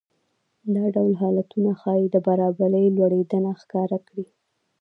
دا 0.75 0.85
ډول 0.95 1.13
حالتونه 1.21 1.71
ښايي 1.81 2.07
د 2.11 2.15
برابرۍ 2.27 2.85
لوړېدنه 2.97 3.51
ښکاره 3.61 3.99
کړي 4.07 4.25